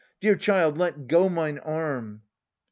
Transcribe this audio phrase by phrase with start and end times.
[0.19, 2.23] Dear child, let go Mine arm